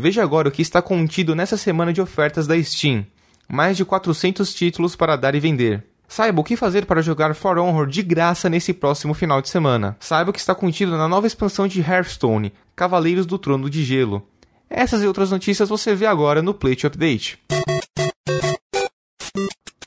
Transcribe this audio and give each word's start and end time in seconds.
Veja 0.00 0.22
agora 0.22 0.48
o 0.48 0.52
que 0.52 0.62
está 0.62 0.80
contido 0.80 1.34
nessa 1.34 1.56
semana 1.56 1.92
de 1.92 2.00
ofertas 2.00 2.46
da 2.46 2.62
Steam. 2.62 3.04
Mais 3.48 3.76
de 3.76 3.84
400 3.84 4.54
títulos 4.54 4.94
para 4.94 5.16
dar 5.16 5.34
e 5.34 5.40
vender. 5.40 5.84
Saiba 6.06 6.40
o 6.40 6.44
que 6.44 6.56
fazer 6.56 6.86
para 6.86 7.02
jogar 7.02 7.34
For 7.34 7.58
Honor 7.58 7.88
de 7.88 8.00
graça 8.00 8.48
nesse 8.48 8.72
próximo 8.72 9.12
final 9.12 9.42
de 9.42 9.48
semana. 9.48 9.96
Saiba 9.98 10.30
o 10.30 10.32
que 10.32 10.38
está 10.38 10.54
contido 10.54 10.96
na 10.96 11.08
nova 11.08 11.26
expansão 11.26 11.66
de 11.66 11.80
Hearthstone, 11.80 12.52
Cavaleiros 12.76 13.26
do 13.26 13.38
Trono 13.38 13.68
de 13.68 13.84
Gelo. 13.84 14.24
Essas 14.70 15.02
e 15.02 15.06
outras 15.06 15.32
notícias 15.32 15.68
você 15.68 15.96
vê 15.96 16.06
agora 16.06 16.42
no 16.42 16.54
Plate 16.54 16.86
Update. 16.86 17.36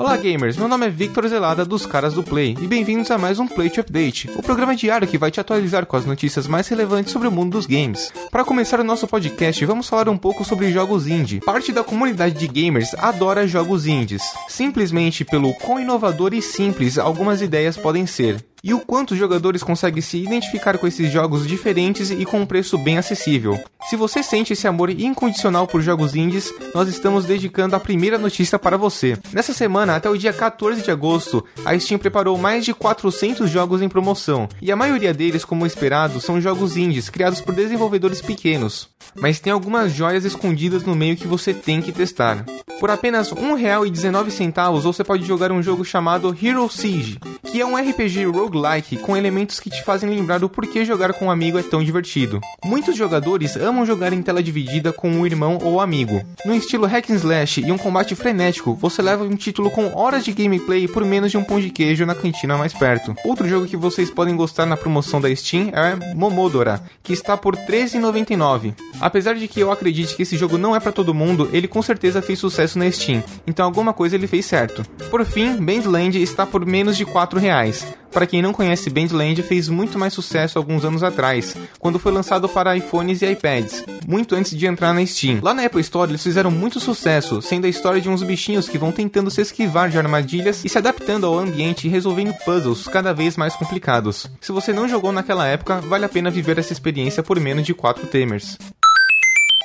Olá 0.00 0.16
gamers, 0.16 0.56
meu 0.56 0.68
nome 0.68 0.86
é 0.86 0.90
Victor 0.90 1.26
Zelada 1.26 1.64
dos 1.64 1.84
Caras 1.84 2.14
do 2.14 2.22
Play 2.22 2.56
e 2.62 2.68
bem-vindos 2.68 3.10
a 3.10 3.18
mais 3.18 3.40
um 3.40 3.48
Plate 3.48 3.80
Update, 3.80 4.30
o 4.36 4.40
programa 4.40 4.76
diário 4.76 5.08
que 5.08 5.18
vai 5.18 5.28
te 5.28 5.40
atualizar 5.40 5.84
com 5.86 5.96
as 5.96 6.06
notícias 6.06 6.46
mais 6.46 6.68
relevantes 6.68 7.12
sobre 7.12 7.26
o 7.26 7.32
mundo 7.32 7.54
dos 7.54 7.66
games. 7.66 8.12
Para 8.30 8.44
começar 8.44 8.78
o 8.78 8.84
nosso 8.84 9.08
podcast, 9.08 9.66
vamos 9.66 9.88
falar 9.88 10.08
um 10.08 10.16
pouco 10.16 10.44
sobre 10.44 10.70
jogos 10.70 11.08
indie. 11.08 11.40
Parte 11.40 11.72
da 11.72 11.82
comunidade 11.82 12.36
de 12.36 12.46
gamers 12.46 12.94
adora 12.94 13.48
jogos 13.48 13.88
indies, 13.88 14.22
simplesmente 14.46 15.24
pelo 15.24 15.52
quão 15.54 15.80
inovador 15.80 16.32
e 16.32 16.40
simples 16.40 16.96
algumas 16.96 17.42
ideias 17.42 17.76
podem 17.76 18.06
ser 18.06 18.36
e 18.62 18.74
o 18.74 18.80
quanto 18.80 19.12
os 19.12 19.18
jogadores 19.18 19.62
conseguem 19.62 20.02
se 20.02 20.18
identificar 20.18 20.78
com 20.78 20.86
esses 20.86 21.10
jogos 21.12 21.46
diferentes 21.46 22.10
e 22.10 22.24
com 22.24 22.40
um 22.40 22.46
preço 22.46 22.76
bem 22.78 22.98
acessível. 22.98 23.58
Se 23.88 23.96
você 23.96 24.22
sente 24.22 24.52
esse 24.52 24.66
amor 24.66 24.90
incondicional 24.90 25.66
por 25.66 25.80
jogos 25.80 26.14
indies, 26.14 26.52
nós 26.74 26.88
estamos 26.88 27.24
dedicando 27.24 27.74
a 27.74 27.80
primeira 27.80 28.18
notícia 28.18 28.58
para 28.58 28.76
você. 28.76 29.16
Nessa 29.32 29.54
semana, 29.54 29.96
até 29.96 30.10
o 30.10 30.16
dia 30.16 30.32
14 30.32 30.82
de 30.82 30.90
agosto, 30.90 31.44
a 31.64 31.78
Steam 31.78 31.98
preparou 31.98 32.36
mais 32.36 32.64
de 32.64 32.74
400 32.74 33.48
jogos 33.48 33.80
em 33.80 33.88
promoção, 33.88 34.48
e 34.60 34.70
a 34.70 34.76
maioria 34.76 35.14
deles, 35.14 35.44
como 35.44 35.66
esperado, 35.66 36.20
são 36.20 36.40
jogos 36.40 36.76
indies 36.76 37.08
criados 37.08 37.40
por 37.40 37.54
desenvolvedores 37.54 38.20
pequenos. 38.20 38.88
Mas 39.14 39.40
tem 39.40 39.52
algumas 39.52 39.92
joias 39.92 40.24
escondidas 40.24 40.84
no 40.84 40.94
meio 40.94 41.16
que 41.16 41.26
você 41.26 41.54
tem 41.54 41.80
que 41.80 41.92
testar. 41.92 42.44
Por 42.78 42.90
apenas 42.90 43.30
R$ 43.30 43.40
1,19 43.40 44.80
você 44.80 45.02
pode 45.02 45.24
jogar 45.24 45.50
um 45.50 45.62
jogo 45.62 45.84
chamado 45.84 46.36
Hero 46.40 46.68
Siege, 46.68 47.18
que 47.50 47.60
é 47.62 47.66
um 47.66 47.76
RPG 47.76 48.26
roguelike 48.26 48.98
com 48.98 49.16
elementos 49.16 49.58
que 49.58 49.70
te 49.70 49.82
fazem 49.82 50.10
lembrar 50.10 50.44
o 50.44 50.50
porquê 50.50 50.84
jogar 50.84 51.14
com 51.14 51.26
um 51.26 51.30
amigo 51.30 51.58
é 51.58 51.62
tão 51.62 51.82
divertido. 51.82 52.40
Muitos 52.62 52.94
jogadores 52.94 53.56
amam 53.56 53.86
jogar 53.86 54.12
em 54.12 54.20
tela 54.20 54.42
dividida 54.42 54.92
com 54.92 55.08
um 55.10 55.24
irmão 55.24 55.58
ou 55.62 55.80
amigo. 55.80 56.22
No 56.44 56.54
estilo 56.54 56.86
hack 56.86 57.08
and 57.08 57.14
slash 57.14 57.60
e 57.60 57.72
um 57.72 57.78
combate 57.78 58.14
frenético, 58.14 58.74
você 58.74 59.00
leva 59.00 59.24
um 59.24 59.34
título 59.34 59.70
com 59.70 59.94
horas 59.94 60.24
de 60.24 60.32
gameplay 60.32 60.86
por 60.86 61.04
menos 61.04 61.30
de 61.30 61.38
um 61.38 61.44
pão 61.44 61.58
de 61.58 61.70
queijo 61.70 62.04
na 62.04 62.14
cantina 62.14 62.58
mais 62.58 62.74
perto. 62.74 63.14
Outro 63.24 63.48
jogo 63.48 63.66
que 63.66 63.76
vocês 63.76 64.10
podem 64.10 64.36
gostar 64.36 64.66
na 64.66 64.76
promoção 64.76 65.20
da 65.20 65.34
Steam 65.34 65.70
é 65.72 66.14
Momodora, 66.14 66.82
que 67.02 67.14
está 67.14 67.36
por 67.36 67.54
R$ 67.54 67.66
13,99. 67.66 68.74
Apesar 69.00 69.34
de 69.34 69.48
que 69.48 69.60
eu 69.60 69.72
acredite 69.72 70.14
que 70.14 70.22
esse 70.22 70.36
jogo 70.36 70.58
não 70.58 70.76
é 70.76 70.80
para 70.80 70.92
todo 70.92 71.14
mundo, 71.14 71.48
ele 71.52 71.68
com 71.68 71.80
certeza 71.80 72.20
fez 72.20 72.38
sucesso 72.38 72.78
na 72.78 72.90
Steam, 72.90 73.22
então 73.46 73.64
alguma 73.64 73.92
coisa 73.94 74.16
ele 74.16 74.26
fez 74.26 74.44
certo. 74.44 74.84
Por 75.10 75.24
fim, 75.24 75.56
Bandland 75.56 76.20
está 76.20 76.44
por 76.44 76.66
menos 76.66 76.96
de 76.96 77.04
R$ 77.04 77.37
4 77.38 77.40
reais. 77.40 77.86
Para 78.10 78.26
quem 78.26 78.42
não 78.42 78.52
conhece, 78.52 78.90
Bandland 78.90 79.42
fez 79.42 79.68
muito 79.68 79.98
mais 79.98 80.12
sucesso 80.12 80.58
alguns 80.58 80.84
anos 80.84 81.02
atrás, 81.02 81.54
quando 81.78 81.98
foi 81.98 82.10
lançado 82.10 82.48
para 82.48 82.76
iPhones 82.76 83.22
e 83.22 83.30
iPads, 83.30 83.84
muito 84.06 84.34
antes 84.34 84.56
de 84.56 84.66
entrar 84.66 84.92
na 84.92 85.04
Steam. 85.06 85.38
Lá 85.42 85.54
na 85.54 85.64
Apple 85.64 85.80
Store 85.82 86.10
eles 86.10 86.22
fizeram 86.22 86.50
muito 86.50 86.80
sucesso, 86.80 87.40
sendo 87.40 87.66
a 87.66 87.68
história 87.68 88.00
de 88.00 88.08
uns 88.08 88.22
bichinhos 88.22 88.68
que 88.68 88.78
vão 88.78 88.90
tentando 88.90 89.30
se 89.30 89.40
esquivar 89.40 89.88
de 89.88 89.98
armadilhas 89.98 90.64
e 90.64 90.68
se 90.68 90.78
adaptando 90.78 91.26
ao 91.26 91.38
ambiente 91.38 91.86
e 91.86 91.90
resolvendo 91.90 92.34
puzzles 92.44 92.88
cada 92.88 93.12
vez 93.12 93.36
mais 93.36 93.54
complicados. 93.54 94.26
Se 94.40 94.52
você 94.52 94.72
não 94.72 94.88
jogou 94.88 95.12
naquela 95.12 95.46
época, 95.46 95.80
vale 95.82 96.04
a 96.04 96.08
pena 96.08 96.30
viver 96.30 96.58
essa 96.58 96.72
experiência 96.72 97.22
por 97.22 97.38
menos 97.38 97.64
de 97.64 97.74
4 97.74 98.06
temers. 98.06 98.56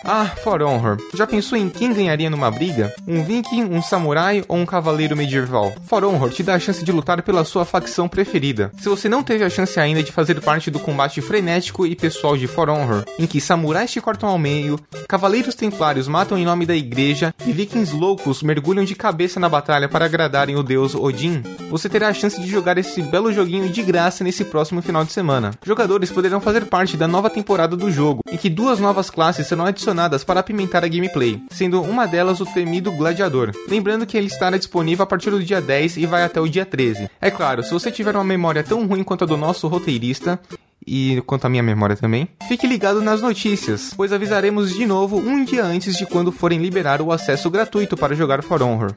Ah, 0.06 0.26
For 0.26 0.62
Honor. 0.62 0.98
Já 1.14 1.26
pensou 1.26 1.58
em 1.58 1.70
quem 1.70 1.94
ganharia 1.94 2.30
numa 2.30 2.52
briga? 2.52 2.94
Um 3.08 3.24
viking, 3.24 3.64
um 3.64 3.82
samurai 3.82 4.44
ou 4.50 4.58
um 4.58 4.66
cavaleiro 4.66 5.16
medieval? 5.16 5.74
For 5.86 6.04
Honor 6.04 6.30
te 6.30 6.44
dá 6.44 6.56
a 6.56 6.60
chance 6.60 6.84
de 6.84 6.92
lutar 6.92 7.22
pela 7.22 7.46
sua 7.46 7.64
facção 7.64 8.10
preferida. 8.10 8.70
Se 8.80 8.90
você 8.90 9.08
não 9.08 9.24
teve 9.24 9.46
a 9.46 9.50
chance 9.50 9.80
ainda 9.80 10.04
de 10.04 10.12
fazer 10.12 10.42
parte 10.42 10.70
do 10.70 10.78
combate 10.78 11.22
frenético 11.22 11.88
e 11.88 11.96
pessoal 11.96 12.36
de 12.36 12.48
For 12.48 12.70
Honor, 12.70 13.06
em 13.18 13.26
que 13.26 13.40
samurais 13.40 13.92
te 13.92 14.02
cortam 14.02 14.28
ao 14.28 14.38
meio, 14.38 14.78
cavaleiros 15.08 15.56
templários 15.56 16.10
matam 16.10 16.38
em 16.38 16.44
nome 16.44 16.66
da 16.66 16.76
igreja 16.76 17.34
e 17.46 17.54
vikings 17.54 17.96
loucos 17.96 18.44
mergulham 18.44 18.84
de 18.84 18.96
cabeça 18.96 19.40
na 19.40 19.48
batalha 19.48 19.88
para 19.88 20.04
agradarem 20.04 20.58
o 20.58 20.64
deus 20.64 20.96
Odin, 20.96 21.42
você 21.70 21.88
terá 21.88 22.10
a 22.10 22.14
chance 22.14 22.42
de 22.42 22.48
jogar 22.48 22.78
esse 22.78 23.02
belo 23.02 23.32
joguinho 23.32 23.70
de 23.70 23.82
graça 23.82 24.22
nesse 24.22 24.44
próximo 24.44 24.82
final 24.82 25.06
de 25.06 25.14
semana. 25.14 25.52
Jogadores 25.66 26.12
poderão 26.12 26.42
fazer 26.42 26.66
parte 26.66 26.98
da 26.98 27.08
nova 27.08 27.30
temporada 27.30 27.78
do 27.78 27.90
jogo, 27.90 28.22
em 28.30 28.36
que 28.36 28.50
duas 28.50 28.82
novas 28.82 29.10
classes 29.10 29.48
serão 29.48 29.66
adicionadas 29.66 29.93
para 30.24 30.40
apimentar 30.40 30.84
a 30.84 30.88
gameplay, 30.88 31.42
sendo 31.52 31.82
uma 31.82 32.06
delas 32.06 32.42
o 32.42 32.46
temido 32.46 32.92
Gladiador. 32.92 33.52
Lembrando 33.68 34.06
que 34.06 34.18
ele 34.18 34.28
estará 34.28 34.58
disponível 34.58 35.04
a 35.04 35.08
partir 35.08 35.30
do 35.30 35.44
dia 35.44 35.62
10 35.62 35.98
e 35.98 36.06
vai 36.06 36.24
até 36.24 36.42
o 36.42 36.48
dia 36.48 36.66
13. 36.66 37.10
É 37.22 37.30
claro, 37.30 37.64
se 37.64 37.72
você 37.72 37.92
tiver 37.92 38.16
uma 38.16 38.24
memória 38.24 38.64
tão 38.64 38.86
ruim 38.88 39.04
quanto 39.04 39.24
a 39.24 39.28
do 39.28 39.38
nosso 39.38 39.68
roteirista, 39.68 40.40
e 40.86 41.22
quanto 41.26 41.46
à 41.46 41.50
minha 41.50 41.64
memória 41.64 41.96
também, 41.96 42.28
fique 42.48 42.68
ligado 42.68 43.02
nas 43.02 43.22
notícias, 43.22 43.94
pois 43.96 44.12
avisaremos 44.12 44.74
de 44.74 44.86
novo 44.86 45.18
um 45.18 45.44
dia 45.44 45.64
antes 45.64 45.96
de 45.96 46.06
quando 46.06 46.32
forem 46.32 46.60
liberar 46.60 47.02
o 47.02 47.12
acesso 47.12 47.50
gratuito 47.50 47.96
para 47.96 48.16
jogar 48.16 48.44
For 48.44 48.62
Honor. 48.62 48.96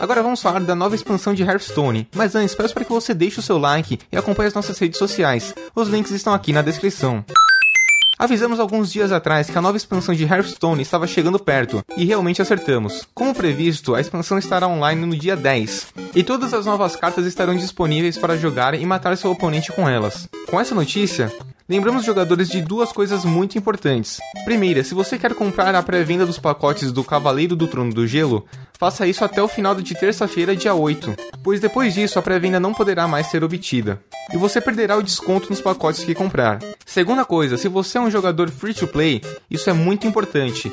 Agora 0.00 0.22
vamos 0.22 0.42
falar 0.42 0.60
da 0.60 0.74
nova 0.74 0.94
expansão 0.96 1.32
de 1.32 1.42
Hearthstone, 1.42 2.08
mas 2.14 2.34
antes 2.34 2.54
peço 2.54 2.74
para 2.74 2.84
que 2.84 2.90
você 2.90 3.14
deixe 3.14 3.38
o 3.38 3.42
seu 3.42 3.58
like 3.58 4.00
e 4.10 4.16
acompanhe 4.16 4.48
as 4.48 4.54
nossas 4.54 4.78
redes 4.78 4.98
sociais. 4.98 5.54
Os 5.76 5.88
links 5.88 6.10
estão 6.10 6.34
aqui 6.34 6.52
na 6.52 6.62
descrição. 6.62 7.24
Avisamos 8.22 8.60
alguns 8.60 8.92
dias 8.92 9.10
atrás 9.10 9.50
que 9.50 9.58
a 9.58 9.60
nova 9.60 9.76
expansão 9.76 10.14
de 10.14 10.22
Hearthstone 10.22 10.80
estava 10.80 11.08
chegando 11.08 11.40
perto, 11.40 11.84
e 11.96 12.04
realmente 12.04 12.40
acertamos. 12.40 13.08
Como 13.12 13.34
previsto, 13.34 13.96
a 13.96 14.00
expansão 14.00 14.38
estará 14.38 14.68
online 14.68 15.04
no 15.04 15.16
dia 15.16 15.34
10, 15.34 15.88
e 16.14 16.22
todas 16.22 16.54
as 16.54 16.64
novas 16.64 16.94
cartas 16.94 17.26
estarão 17.26 17.56
disponíveis 17.56 18.16
para 18.16 18.38
jogar 18.38 18.74
e 18.74 18.86
matar 18.86 19.16
seu 19.16 19.32
oponente 19.32 19.72
com 19.72 19.88
elas. 19.88 20.28
Com 20.48 20.60
essa 20.60 20.72
notícia, 20.72 21.32
Lembramos 21.68 22.00
os 22.00 22.06
jogadores 22.06 22.48
de 22.48 22.60
duas 22.60 22.92
coisas 22.92 23.24
muito 23.24 23.56
importantes. 23.56 24.18
Primeira, 24.44 24.84
se 24.84 24.94
você 24.94 25.16
quer 25.16 25.32
comprar 25.32 25.74
a 25.74 25.82
pré-venda 25.82 26.26
dos 26.26 26.38
pacotes 26.38 26.92
do 26.92 27.02
Cavaleiro 27.02 27.56
do 27.56 27.66
Trono 27.66 27.94
do 27.94 28.06
Gelo, 28.06 28.44
faça 28.78 29.06
isso 29.06 29.24
até 29.24 29.42
o 29.42 29.48
final 29.48 29.74
de 29.74 29.94
terça-feira, 29.94 30.54
dia 30.54 30.74
8, 30.74 31.14
pois 31.42 31.60
depois 31.60 31.94
disso 31.94 32.18
a 32.18 32.22
pré-venda 32.22 32.60
não 32.60 32.74
poderá 32.74 33.08
mais 33.08 33.28
ser 33.28 33.42
obtida. 33.42 34.02
E 34.30 34.36
você 34.36 34.60
perderá 34.60 34.96
o 34.96 35.02
desconto 35.02 35.48
nos 35.50 35.60
pacotes 35.60 36.04
que 36.04 36.14
comprar. 36.14 36.60
Segunda 36.84 37.24
coisa, 37.24 37.56
se 37.56 37.68
você 37.68 37.98
é 37.98 38.00
um 38.00 38.10
jogador 38.10 38.50
free 38.50 38.74
to 38.74 38.86
play, 38.86 39.22
isso 39.50 39.70
é 39.70 39.72
muito 39.72 40.06
importante. 40.06 40.70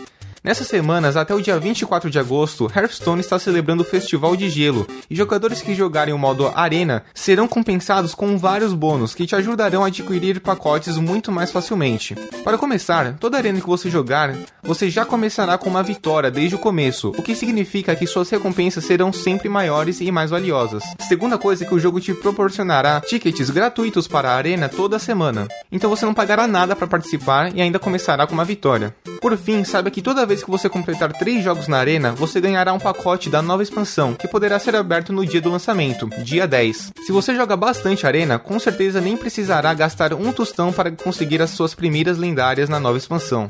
Nessas 0.50 0.66
semanas, 0.66 1.16
até 1.16 1.32
o 1.36 1.40
dia 1.40 1.60
24 1.60 2.10
de 2.10 2.18
agosto, 2.18 2.72
Hearthstone 2.76 3.22
está 3.22 3.38
celebrando 3.38 3.84
o 3.84 3.86
Festival 3.86 4.36
de 4.36 4.50
Gelo, 4.50 4.88
e 5.08 5.16
jogadores 5.16 5.62
que 5.62 5.76
jogarem 5.76 6.12
o 6.12 6.18
modo 6.18 6.52
Arena 6.56 7.04
serão 7.14 7.48
compensados 7.48 8.16
com 8.16 8.36
vários 8.36 8.74
bônus 8.74 9.14
que 9.14 9.28
te 9.28 9.36
ajudarão 9.36 9.84
a 9.84 9.88
adquirir 9.90 10.40
pacotes 10.40 10.98
muito 10.98 11.32
mais 11.32 11.52
facilmente. 11.52 12.16
Para 12.44 12.58
começar, 12.58 13.16
toda 13.20 13.38
arena 13.38 13.62
que 13.62 13.68
você 13.68 13.92
jogar, 13.92 14.36
você 14.64 14.90
já 14.90 15.06
começará 15.06 15.56
com 15.56 15.70
uma 15.70 15.84
vitória 15.84 16.32
desde 16.32 16.56
o 16.56 16.60
começo, 16.60 17.10
o 17.10 17.22
que 17.22 17.36
significa 17.36 17.96
que 17.96 18.08
suas 18.08 18.28
recompensas 18.32 18.84
serão 18.86 19.14
sempre 19.14 19.48
maiores 19.48 20.02
e 20.02 20.12
mais 20.12 20.32
valiosas. 20.32 20.82
Segunda 21.08 21.38
coisa 21.38 21.64
é 21.64 21.68
que 21.68 21.76
o 21.76 21.80
jogo 21.80 22.02
te 22.02 22.12
proporcionará 22.16 23.00
tickets 23.02 23.52
gratuitos 23.52 24.08
para 24.08 24.32
a 24.32 24.36
arena 24.36 24.68
toda 24.68 24.98
semana, 24.98 25.48
então 25.72 25.92
você 25.92 26.08
não 26.08 26.14
pagará 26.16 26.48
nada 26.48 26.76
para 26.76 26.88
participar 26.88 27.56
e 27.56 27.62
ainda 27.62 27.78
começará 27.78 28.26
com 28.26 28.34
uma 28.34 28.44
vitória. 28.44 28.96
Por 29.22 29.36
fim, 29.38 29.64
saiba 29.64 29.92
que 29.92 30.02
toda 30.02 30.26
vez 30.26 30.44
que 30.44 30.50
você 30.50 30.70
completar 30.70 31.12
3 31.12 31.44
jogos 31.44 31.68
na 31.68 31.78
arena, 31.78 32.14
você 32.14 32.40
ganhará 32.40 32.72
um 32.72 32.80
pacote 32.80 33.30
da 33.30 33.42
nova 33.42 33.62
expansão, 33.62 34.14
que 34.14 34.28
poderá 34.28 34.58
ser 34.58 34.76
aberto 34.76 35.12
no 35.12 35.26
dia 35.26 35.42
do 35.42 35.52
lançamento, 35.52 36.10
dia 36.24 36.48
10. 36.48 36.94
Se 37.06 37.12
você 37.12 37.36
joga 37.36 37.58
bastante 37.58 38.08
arena, 38.08 38.40
com 38.40 38.58
certeza 38.58 39.02
nem 39.02 39.18
precisará 39.18 39.74
gastar 39.74 40.14
um 40.14 40.32
tostão 40.32 40.72
para 40.72 40.92
conseguir 40.92 41.42
as 41.42 41.50
suas 41.50 41.76
primeiras 41.76 42.18
lendárias 42.18 42.70
na 42.70 42.80
nova 42.80 42.98
expansão. 42.98 43.48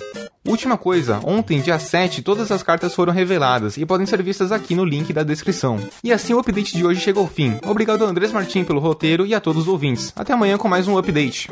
Última 0.47 0.77
coisa, 0.77 1.19
ontem, 1.23 1.61
dia 1.61 1.77
7, 1.77 2.23
todas 2.23 2.51
as 2.51 2.63
cartas 2.63 2.95
foram 2.95 3.13
reveladas 3.13 3.77
e 3.77 3.85
podem 3.85 4.07
ser 4.07 4.23
vistas 4.23 4.51
aqui 4.51 4.73
no 4.73 4.85
link 4.85 5.13
da 5.13 5.21
descrição. 5.21 5.79
E 6.03 6.11
assim 6.11 6.33
o 6.33 6.39
update 6.39 6.75
de 6.75 6.85
hoje 6.85 6.99
chega 6.99 7.19
ao 7.19 7.27
fim. 7.27 7.59
Obrigado 7.67 8.05
Andrés 8.05 8.31
Martin 8.31 8.63
pelo 8.63 8.79
roteiro 8.79 9.25
e 9.25 9.35
a 9.35 9.39
todos 9.39 9.63
os 9.63 9.67
ouvintes. 9.67 10.11
Até 10.15 10.33
amanhã 10.33 10.57
com 10.57 10.67
mais 10.67 10.87
um 10.87 10.97
update. 10.97 11.47